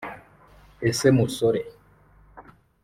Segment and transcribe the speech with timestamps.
[0.79, 1.61] Ese musore